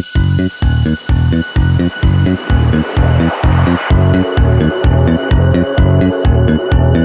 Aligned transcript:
Thank 0.00 0.14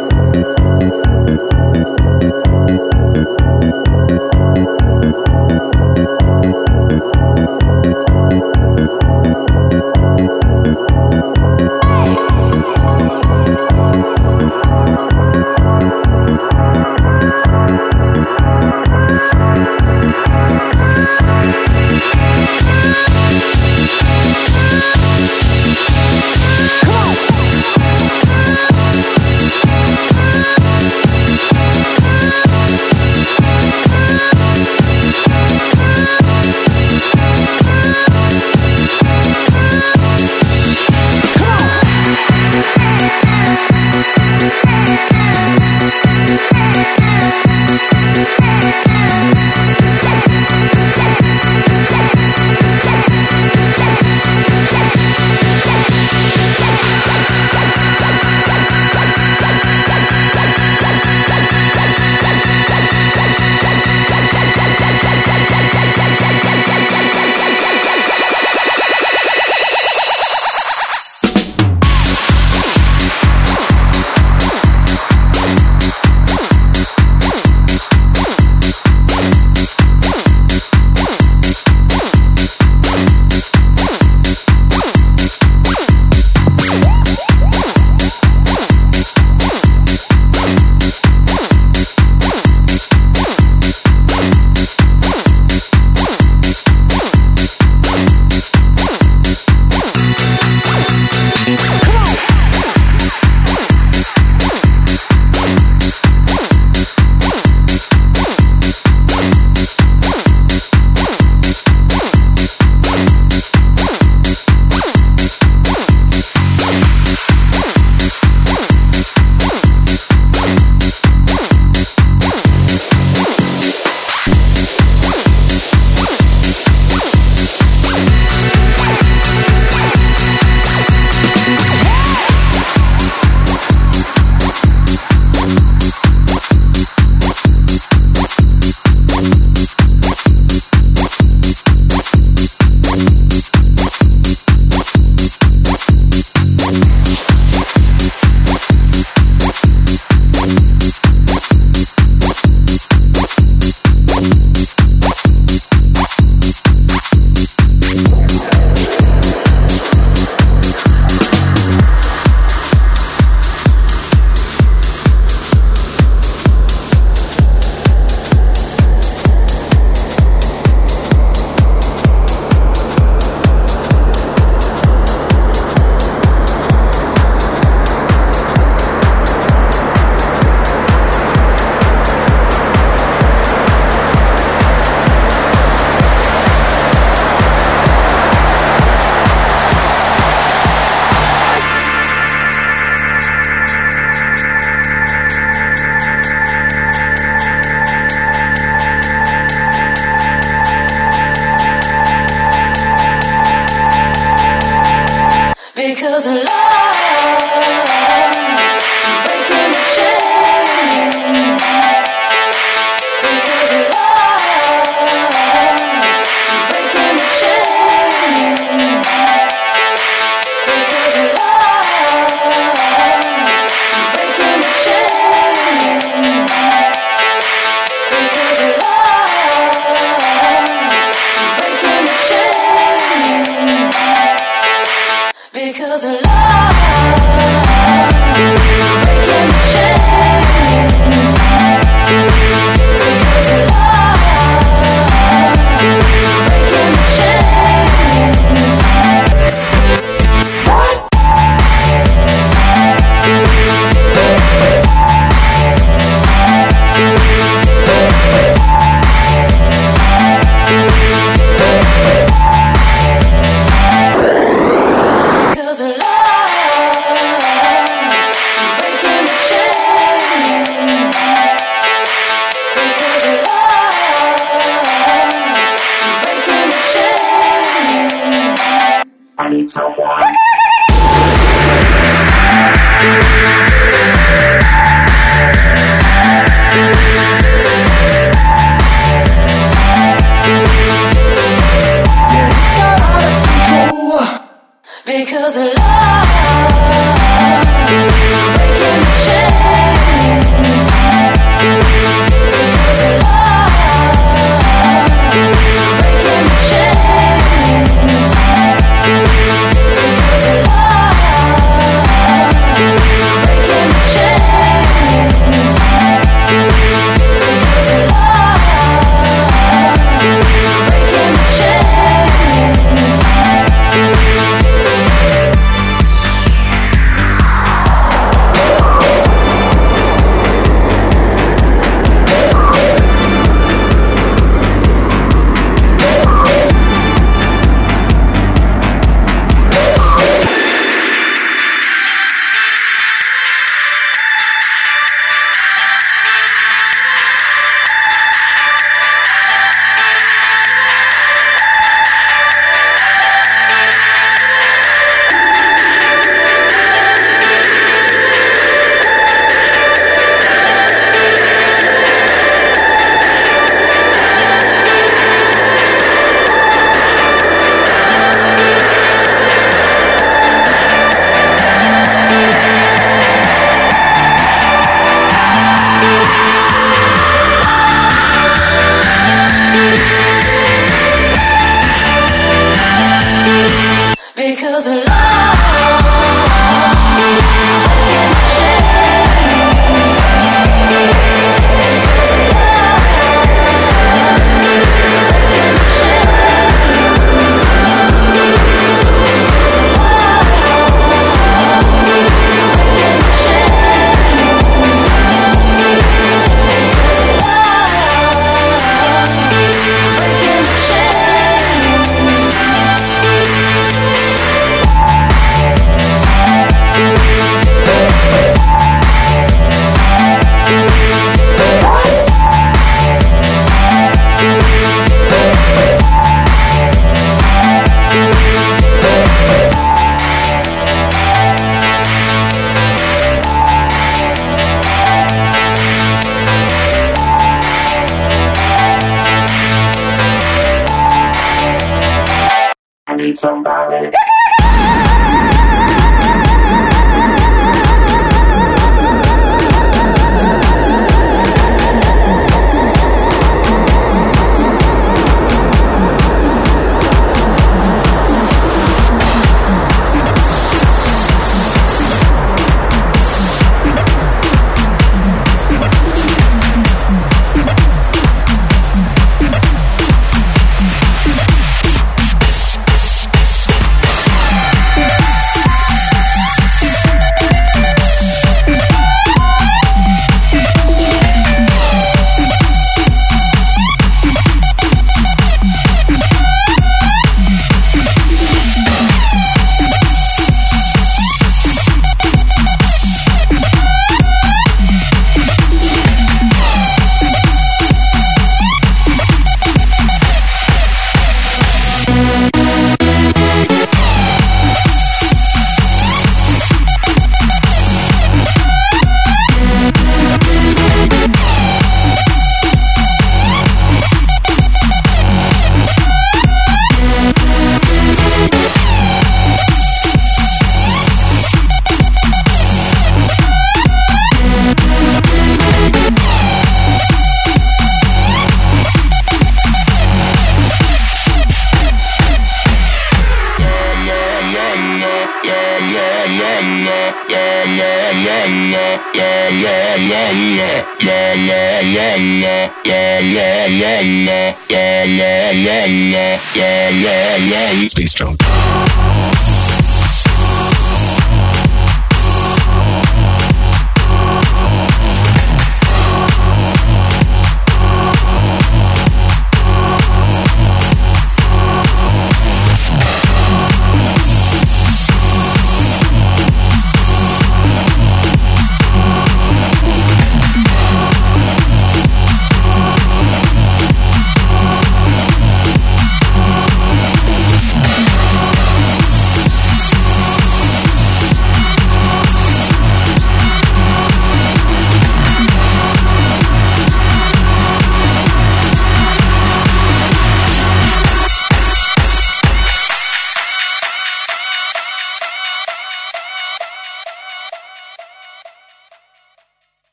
you. 0.00 0.09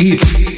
Eat. 0.00 0.49